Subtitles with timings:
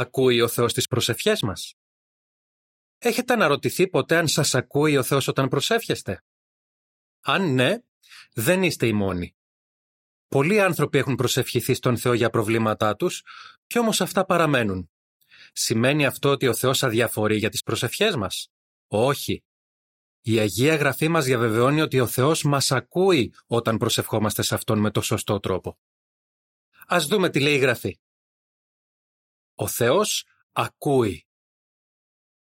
[0.00, 1.74] ακούει ο Θεός τις προσευχές μας;
[2.98, 6.24] Έχετε αναρωτηθεί ποτέ αν σας ακούει ο Θεός όταν προσεύχεστε;
[7.20, 7.78] Αν ναι,
[8.32, 9.36] δεν είστε οι μόνοι.
[10.28, 13.22] Πολλοί άνθρωποι έχουν προσευχηθεί στον Θεό για προβλήματά τους
[13.66, 14.90] και όμως αυτά παραμένουν.
[15.52, 18.48] Σημαίνει αυτό ότι ο Θεός αδιαφορεί για τις προσευχές μας;
[18.86, 19.44] Όχι.
[20.20, 24.90] Η Αγία Γραφή μας διαβεβαιώνει ότι ο Θεός μας ακούει όταν προσευχόμαστε σε Αυτόν με
[24.90, 25.78] το σωστό τρόπο.
[26.86, 27.98] Ας δούμε τι λέει η Γραφή.
[29.58, 31.26] Ο Θεός ακούει.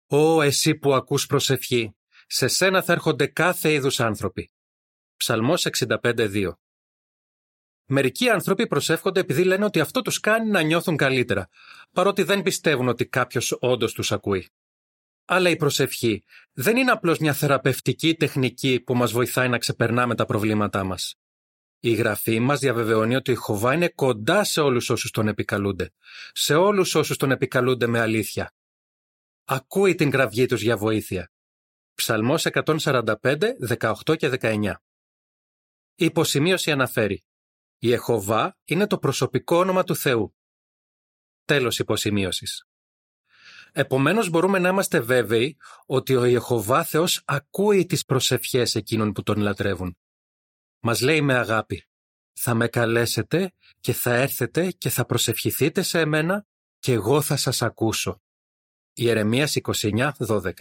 [0.07, 4.51] Ω εσύ που ακούς προσευχή, σε σένα θα έρχονται κάθε είδους άνθρωποι.
[5.17, 6.53] Ψαλμός 65.2
[7.87, 11.49] Μερικοί άνθρωποι προσεύχονται επειδή λένε ότι αυτό τους κάνει να νιώθουν καλύτερα,
[11.93, 14.49] παρότι δεν πιστεύουν ότι κάποιος όντως τους ακούει.
[15.25, 20.25] Αλλά η προσευχή δεν είναι απλώς μια θεραπευτική τεχνική που μας βοηθάει να ξεπερνάμε τα
[20.25, 21.17] προβλήματά μας.
[21.85, 25.93] Η Γραφή μας διαβεβαιώνει ότι η Χωβά είναι κοντά σε όλους όσους τον επικαλούνται,
[26.33, 28.55] σε όλους όσους τον επικαλούνται με αλήθεια.
[29.45, 31.31] Ακούει την κραυγή τους για βοήθεια.
[31.95, 34.75] Ψαλμός 145, 18 και 19
[35.95, 37.25] Η υποσημείωση αναφέρει
[37.79, 40.37] «Η Εχωβά είναι το προσωπικό όνομα του Θεού».
[41.45, 42.67] Τέλος υποσημείωσης.
[43.73, 49.41] Επομένως μπορούμε να είμαστε βέβαιοι ότι ο Ιεχωβά Θεός ακούει τις προσευχές εκείνων που τον
[49.41, 49.97] λατρεύουν.
[50.85, 51.87] Μας λέει με αγάπη
[52.33, 56.47] «Θα με καλέσετε και θα έρθετε και θα προσευχηθείτε σε εμένα
[56.79, 58.23] και εγώ θα σας ακούσω».
[58.93, 60.53] Ιερεμίας 29.12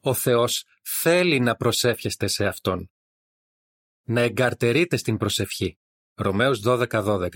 [0.00, 2.90] Ο Θεός θέλει να προσεύχεστε σε Αυτόν.
[4.02, 5.78] Να εγκαρτερείτε στην προσευχή.
[6.14, 7.28] Ρωμαίος 12.12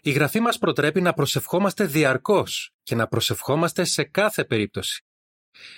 [0.00, 5.04] η Γραφή μας προτρέπει να προσευχόμαστε διαρκώς και να προσευχόμαστε σε κάθε περίπτωση.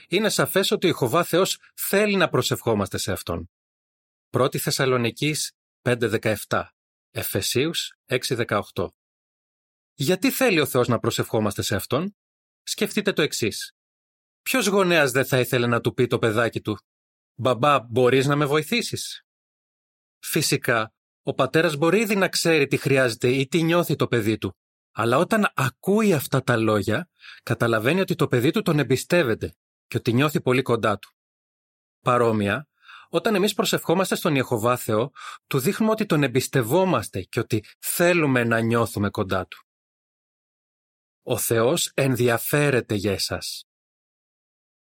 [0.08, 3.50] Είναι σαφές ότι ο Ιχωβά Θεός θέλει να προσευχόμαστε σε Αυτόν.
[4.38, 6.64] 1 Θεσσαλονικής 5.17
[7.10, 8.60] Εφεσίους 6.18
[9.94, 12.16] Γιατί θέλει ο Θεός να προσευχόμαστε σε Αυτόν;
[12.62, 13.72] Σκεφτείτε το εξής.
[14.42, 16.78] Ποιος γονέας δεν θα ήθελε να του πει το παιδάκι του
[17.34, 19.24] «Μπαμπά, μπορείς να με βοηθήσεις»
[20.18, 24.56] Φυσικά, ο πατέρας μπορεί ήδη να ξέρει τι χρειάζεται ή τι νιώθει το παιδί του.
[24.92, 27.08] Αλλά όταν ακούει αυτά τα λόγια,
[27.42, 29.56] καταλαβαίνει ότι το παιδί του τον εμπιστεύεται
[29.86, 31.10] και ότι νιώθει πολύ κοντά του.
[32.00, 32.68] Παρόμοια,
[33.16, 35.12] όταν εμείς προσευχόμαστε στον Ιεχωβά Θεό,
[35.46, 39.64] του δείχνουμε ότι τον εμπιστευόμαστε και ότι θέλουμε να νιώθουμε κοντά του.
[41.22, 43.64] Ο Θεός ενδιαφέρεται για εσάς.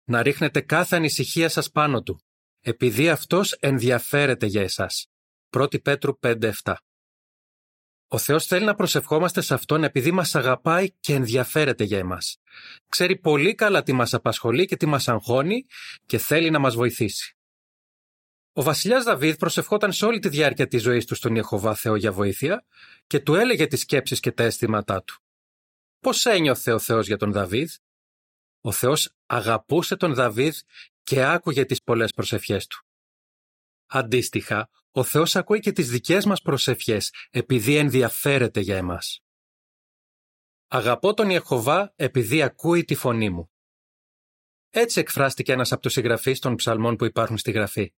[0.04, 2.20] Να ρίχνετε κάθε ανησυχία σας πάνω του,
[2.60, 5.06] επειδή Αυτός ενδιαφέρεται για εσάς.
[5.50, 6.52] 1 Πέτρου 5-7
[8.08, 12.36] Ο Θεός θέλει να προσευχόμαστε σε Αυτόν επειδή μας αγαπάει και ενδιαφέρεται για εμάς.
[12.88, 15.64] Ξέρει πολύ καλά τι μας απασχολεί και τι μας αγχώνει
[16.06, 17.37] και θέλει να μας βοηθήσει.
[18.58, 22.12] Ο βασιλιάς Δαβίδ προσευχόταν σε όλη τη διάρκεια της ζωής του στον Ιεχωβά Θεό για
[22.12, 22.64] βοήθεια
[23.06, 25.22] και του έλεγε τις σκέψεις και τα αισθήματά του.
[26.00, 27.70] Πώς ένιωθε ο Θεός για τον Δαβίδ;
[28.60, 30.56] Ο Θεός αγαπούσε τον Δαβίδ
[31.02, 32.84] και άκουγε τις πολλές προσευχές του.
[33.86, 39.20] Αντίστοιχα, ο Θεός ακούει και τις δικές μας προσευχές επειδή ενδιαφέρεται για εμάς.
[40.68, 43.50] Αγαπώ τον Ιεχωβά επειδή ακούει τη φωνή μου.
[44.70, 47.92] Έτσι εκφράστηκε ένας από τους συγγραφείς των ψαλμών που υπάρχουν στη Γραφή.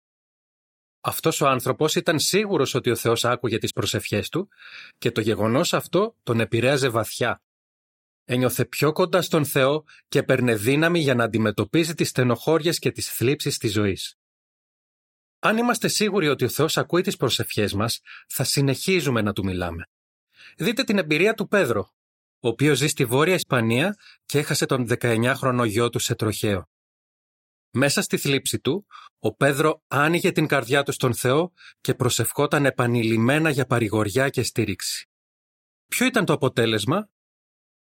[1.02, 4.50] Αυτός ο άνθρωπος ήταν σίγουρος ότι ο Θεός άκουγε τις προσευχές του
[4.98, 7.42] και το γεγονός αυτό τον επηρέαζε βαθιά.
[8.26, 13.12] Ένιωθε πιο κοντά στον Θεό και παίρνε δύναμη για να αντιμετωπίζει τις στενοχώριες και τις
[13.12, 14.18] θλίψεις της ζωής.
[15.40, 19.84] Αν είμαστε σίγουροι ότι ο Θεός ακούει τις προσευχές μας, θα συνεχίζουμε να Του μιλάμε.
[20.58, 21.94] Δείτε την εμπειρία του Πέδρο,
[22.40, 23.96] ο οποίος ζει στη Βόρεια Ισπανία
[24.26, 26.70] και έχασε τον 19χρονο γιο του σε τροχαίο.
[27.72, 28.86] Μέσα στη θλίψη του,
[29.20, 35.10] ο Πέδρο άνοιγε την καρδιά του στον Θεό και προσευχόταν επανειλημμένα για παρηγοριά και στήριξη.
[35.88, 37.10] Ποιο ήταν το αποτέλεσμα;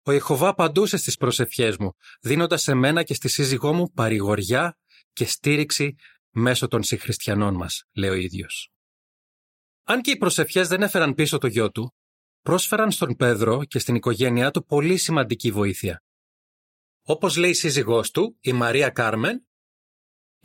[0.03, 4.79] Ο Ιεχωβά απαντούσε στις προσευχές μου, δίνοντας σε μένα και στη σύζυγό μου παρηγοριά
[5.13, 5.95] και στήριξη
[6.31, 8.71] μέσω των συγχριστιανών μας, λέει ο ίδιος.
[9.85, 11.95] Αν και οι προσευχές δεν έφεραν πίσω το γιο του,
[12.43, 16.03] πρόσφεραν στον Πέδρο και στην οικογένειά του πολύ σημαντική βοήθεια.
[17.03, 19.46] Όπως λέει η σύζυγός του, η Μαρία Κάρμεν,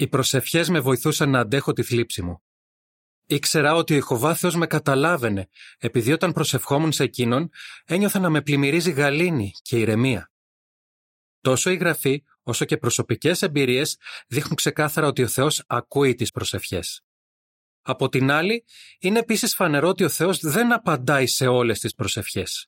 [0.02, 2.44] «Οι προσευχές με βοηθούσαν να αντέχω τη θλίψη μου.
[3.26, 7.50] Ήξερα ότι ο Ιχοβάθεος με καταλάβαινε, επειδή όταν προσευχόμουν σε εκείνον,
[7.86, 10.32] ένιωθα να με πλημμυρίζει γαλήνη και ηρεμία.
[11.42, 17.02] Τόσο η Γραφή, όσο και προσωπικές εμπειρίες δείχνουν ξεκάθαρα ότι ο Θεός ακούει τις προσευχές.
[17.82, 18.66] Από την άλλη,
[19.00, 22.68] είναι επίσης φανερό ότι ο Θεός δεν απαντάει σε όλες τις προσευχές.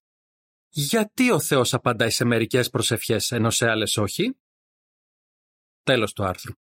[0.70, 4.38] Γιατί ο Θεός απαντάει σε μερικές προσευχές ενώ σε άλλες όχι;
[5.84, 6.54] Τέλος του άρθρου.